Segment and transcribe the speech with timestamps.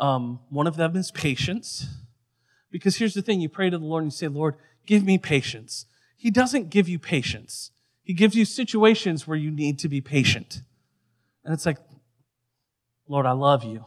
[0.00, 1.86] Um, one of them is patience.
[2.70, 5.18] Because here's the thing you pray to the Lord and you say, Lord, give me
[5.18, 5.86] patience.
[6.16, 7.70] He doesn't give you patience,
[8.02, 10.62] He gives you situations where you need to be patient.
[11.44, 11.78] And it's like,
[13.08, 13.84] Lord, I love you.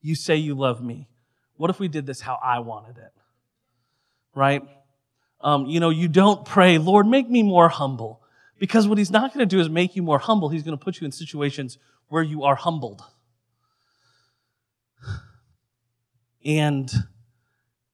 [0.00, 1.08] You say you love me.
[1.56, 3.12] What if we did this how I wanted it?
[4.34, 4.62] Right?
[5.40, 8.20] Um, you know, you don't pray, Lord, make me more humble.
[8.58, 10.48] Because what he's not going to do is make you more humble.
[10.48, 13.02] He's going to put you in situations where you are humbled.
[16.44, 16.90] And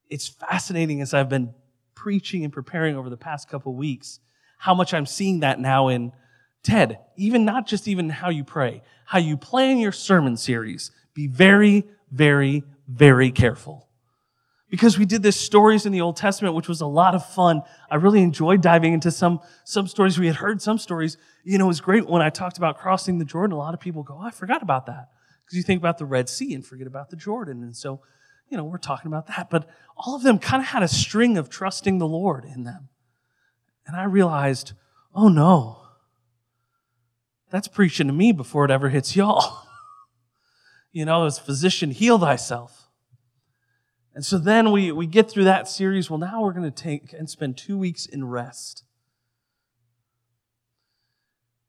[0.09, 1.55] it's fascinating as I've been
[1.95, 4.21] preaching and preparing over the past couple weeks
[4.59, 6.13] how much I'm seeing that now in
[6.63, 6.99] Ted.
[7.17, 10.91] Even not just even how you pray, how you plan your sermon series.
[11.15, 13.89] Be very, very, very careful.
[14.71, 17.63] Because we did this stories in the Old Testament, which was a lot of fun.
[17.91, 20.19] I really enjoyed diving into some, some stories.
[20.19, 21.17] We had heard some stories.
[21.43, 23.55] You know, it was great when I talked about crossing the Jordan.
[23.55, 25.09] A lot of people go, oh, I forgot about that.
[25.45, 27.63] Because you think about the Red Sea and forget about the Jordan.
[27.63, 28.03] And so,
[28.49, 29.51] you know, we're talking about that.
[29.51, 32.89] But all of them kind of had a string of trusting the Lord in them.
[33.87, 34.73] And I realized,
[35.15, 35.83] oh no,
[37.51, 39.63] that's preaching to me before it ever hits y'all.
[40.93, 42.89] you know, as physician, heal thyself.
[44.15, 46.11] And so then we, we get through that series.
[46.11, 48.85] Well, now we're going to take and spend two weeks in rest.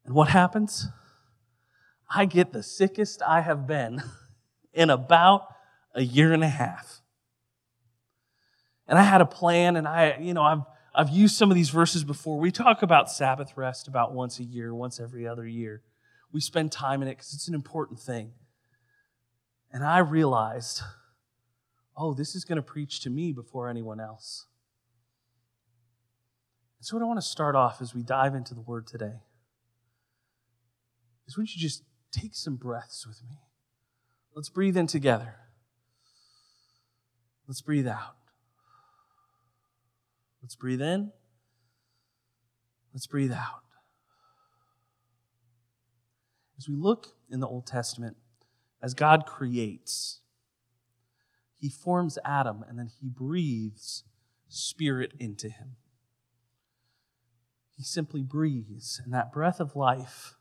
[0.03, 0.87] And what happens?
[2.09, 4.01] I get the sickest I have been
[4.73, 5.43] in about
[5.99, 7.01] a year and a half.
[8.87, 10.63] And I had a plan, and I, you know, I've,
[10.95, 12.39] I've used some of these verses before.
[12.39, 15.83] We talk about Sabbath rest about once a year, once every other year.
[16.31, 18.31] We spend time in it because it's an important thing.
[19.71, 20.81] And I realized
[21.99, 24.45] oh, this is going to preach to me before anyone else.
[26.79, 29.19] And so, what I want to start off as we dive into the word today
[31.27, 33.35] is would you just take some breaths with me?
[34.33, 35.35] Let's breathe in together.
[37.49, 38.15] Let's breathe out.
[40.43, 41.11] Let's breathe in.
[42.93, 43.63] Let's breathe out.
[46.59, 48.17] As we look in the Old Testament,
[48.83, 50.19] as God creates,
[51.55, 54.03] he forms Adam and then he breathes
[54.47, 55.77] spirit into him.
[57.75, 60.35] He simply breathes, and that breath of life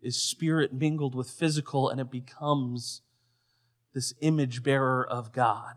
[0.00, 3.02] is spirit mingled with physical, and it becomes
[3.94, 5.74] this image bearer of God.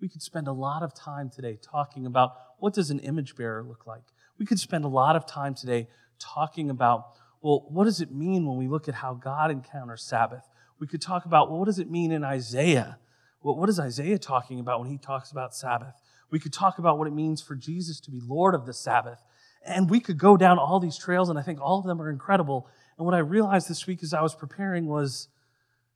[0.00, 3.62] We could spend a lot of time today talking about what does an image bearer
[3.62, 4.02] look like.
[4.38, 5.88] We could spend a lot of time today
[6.18, 7.06] talking about,
[7.42, 10.48] well, what does it mean when we look at how God encounters Sabbath?
[10.78, 12.98] We could talk about, well, what does it mean in Isaiah?
[13.42, 15.94] Well, what is Isaiah talking about when he talks about Sabbath?
[16.30, 19.22] We could talk about what it means for Jesus to be Lord of the Sabbath.
[19.64, 22.08] And we could go down all these trails, and I think all of them are
[22.08, 22.68] incredible.
[22.96, 25.28] And what I realized this week as I was preparing was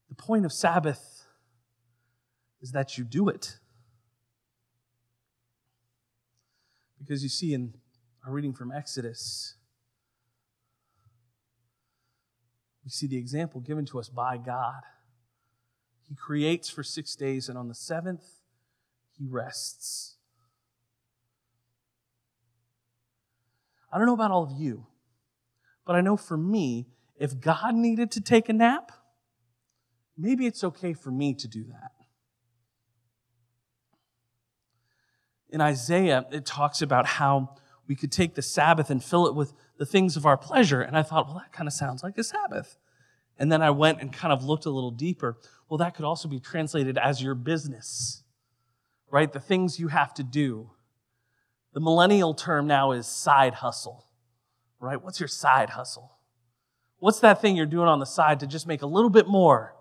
[0.09, 1.25] the point of Sabbath
[2.61, 3.59] is that you do it.
[7.07, 7.75] Because you see in
[8.27, 9.57] our reading from Exodus,
[12.83, 14.81] we see the example given to us by God.
[16.09, 18.25] He creates for six days, and on the seventh,
[19.19, 20.17] he rests.
[23.93, 24.87] I don't know about all of you,
[25.87, 28.93] but I know for me, if God needed to take a nap,
[30.17, 31.94] maybe it's okay for me to do that.
[35.55, 37.55] In Isaiah, it talks about how
[37.87, 40.81] we could take the Sabbath and fill it with the things of our pleasure.
[40.81, 42.77] And I thought, well, that kind of sounds like a Sabbath.
[43.39, 45.39] And then I went and kind of looked a little deeper.
[45.69, 48.25] Well, that could also be translated as your business,
[49.13, 49.33] right?
[49.33, 50.73] The things you have to do.
[51.73, 54.09] The millennial term now is side hustle,
[54.81, 55.01] right?
[55.01, 56.19] What's your side hustle?
[56.99, 59.77] What's that thing you're doing on the side to just make a little bit more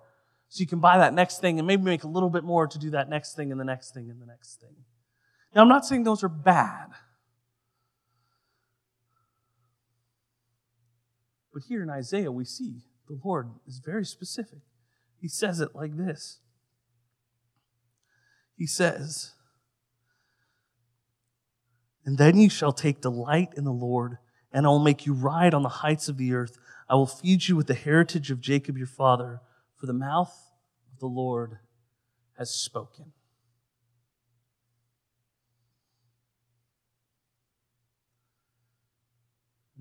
[0.50, 2.78] so you can buy that next thing and maybe make a little bit more to
[2.78, 4.76] do that next thing and the next thing and the next thing?
[5.56, 6.88] Now, I'm not saying those are bad.
[11.54, 14.60] But here in Isaiah, we see the Lord is very specific.
[15.22, 16.40] He says it like this
[18.58, 19.34] He says,
[22.04, 24.18] And then you shall take delight in the Lord,
[24.52, 26.58] and I will make you ride on the heights of the earth.
[26.90, 29.40] I will feed you with the heritage of Jacob your father,
[29.78, 30.34] for the mouth
[30.92, 31.60] of the Lord
[32.38, 33.14] has spoken.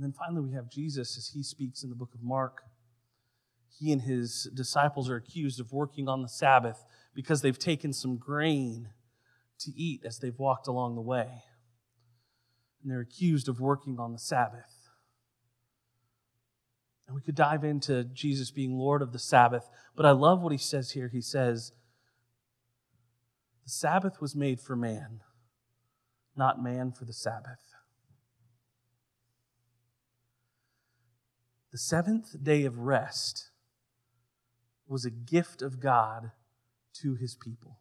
[0.02, 2.62] And then finally, we have Jesus as he speaks in the book of Mark.
[3.78, 6.84] He and his disciples are accused of working on the Sabbath
[7.14, 8.88] because they've taken some grain
[9.60, 11.44] to eat as they've walked along the way.
[12.82, 14.88] And they're accused of working on the Sabbath.
[17.06, 20.50] And we could dive into Jesus being Lord of the Sabbath, but I love what
[20.50, 21.10] he says here.
[21.12, 21.70] He says,
[23.62, 25.20] The Sabbath was made for man,
[26.34, 27.60] not man for the Sabbath.
[31.72, 33.50] The seventh day of rest
[34.86, 36.32] was a gift of God
[37.00, 37.78] to his people.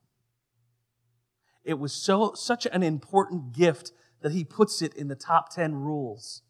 [1.65, 3.91] It was so such an important gift
[4.21, 6.41] that he puts it in the top 10 rules.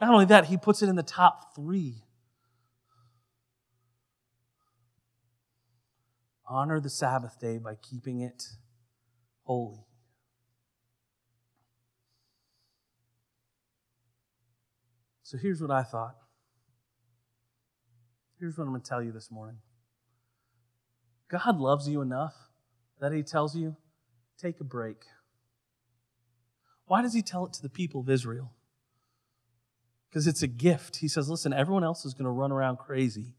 [0.00, 2.02] Not only that, he puts it in the top 3.
[6.48, 8.42] Honor the Sabbath day by keeping it
[9.42, 9.86] holy.
[15.22, 16.16] So here's what I thought.
[18.38, 19.58] Here's what I'm going to tell you this morning
[21.28, 22.34] God loves you enough
[23.00, 23.76] that He tells you,
[24.40, 25.04] take a break.
[26.86, 28.52] Why does He tell it to the people of Israel?
[30.08, 30.96] Because it's a gift.
[30.96, 33.34] He says, listen, everyone else is going to run around crazy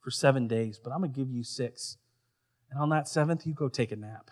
[0.00, 1.96] for seven days, but I'm going to give you six.
[2.70, 4.30] And on that seventh, you go take a nap.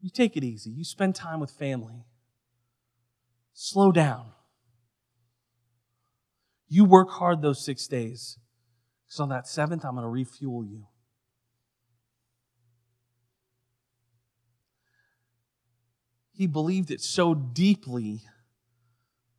[0.00, 0.70] You take it easy.
[0.70, 2.04] You spend time with family.
[3.52, 4.32] Slow down.
[6.68, 8.38] You work hard those six days.
[9.06, 10.86] Because on that seventh, I'm going to refuel you.
[16.32, 18.22] He believed it so deeply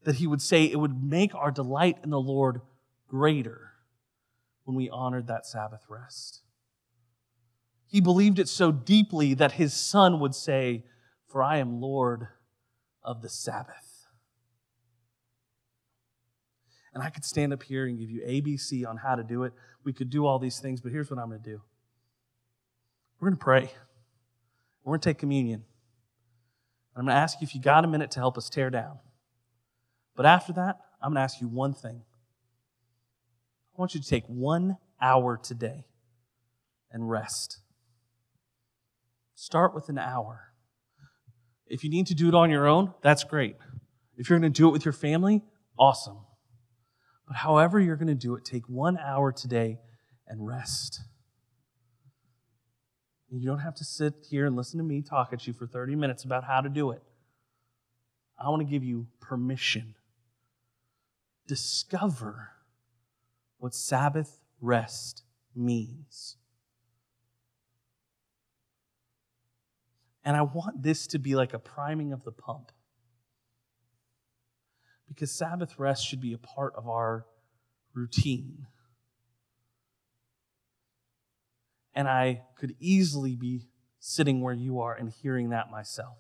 [0.04, 2.62] that he would say it would make our delight in the Lord
[3.08, 3.72] greater
[4.64, 6.42] when we honored that Sabbath rest.
[7.88, 10.84] He believed it so deeply that his son would say,
[11.28, 12.28] For I am Lord
[13.04, 13.85] of the Sabbath.
[16.96, 19.54] And I could stand up here and give you ABC on how to do it.
[19.84, 21.62] We could do all these things, but here's what I'm going to do
[23.20, 23.72] we're going to pray,
[24.84, 25.64] we're going to take communion.
[26.96, 29.00] I'm going to ask you if you got a minute to help us tear down.
[30.16, 32.04] But after that, I'm going to ask you one thing.
[33.76, 35.88] I want you to take one hour today
[36.90, 37.60] and rest.
[39.34, 40.54] Start with an hour.
[41.68, 43.58] If you need to do it on your own, that's great.
[44.16, 45.44] If you're going to do it with your family,
[45.78, 46.20] awesome.
[47.28, 49.80] But however you're going to do it, take one hour today
[50.28, 51.02] and rest.
[53.32, 55.96] You don't have to sit here and listen to me talk at you for 30
[55.96, 57.02] minutes about how to do it.
[58.40, 59.96] I want to give you permission.
[61.48, 62.52] Discover
[63.58, 65.24] what Sabbath rest
[65.56, 66.38] means.
[70.24, 72.72] And I want this to be like a priming of the pump
[75.16, 77.26] because Sabbath rest should be a part of our
[77.94, 78.68] routine.
[81.94, 83.70] And I could easily be
[84.00, 86.18] sitting where you are and hearing that myself.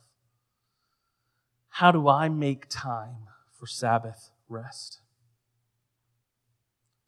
[1.68, 5.02] How do I make time for Sabbath rest?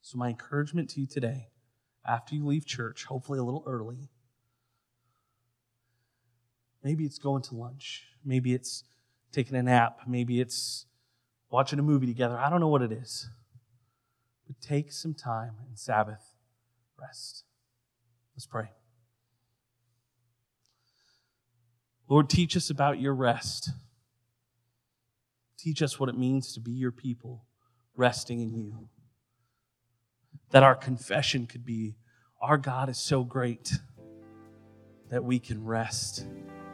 [0.02, 1.48] So, my encouragement to you today,
[2.06, 4.10] after you leave church, hopefully a little early,
[6.84, 8.84] maybe it's going to lunch, maybe it's
[9.32, 10.86] taking a nap, maybe it's
[11.50, 12.38] watching a movie together.
[12.38, 13.30] I don't know what it is.
[14.48, 16.36] But take some time and Sabbath
[17.00, 17.44] rest.
[18.36, 18.70] Let's pray.
[22.08, 23.72] Lord, teach us about your rest.
[25.58, 27.46] Teach us what it means to be your people,
[27.96, 28.88] resting in you.
[30.52, 31.98] That our confession could be
[32.42, 33.74] our God is so great
[35.10, 36.26] that we can rest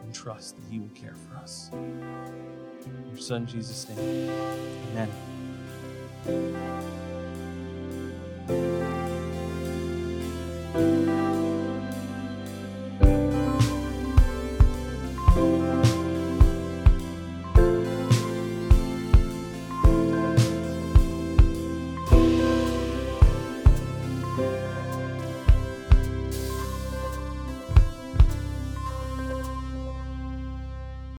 [0.04, 1.70] and trust that He will care for us.
[1.72, 4.30] In your Son, Jesus' name,
[4.92, 5.10] amen.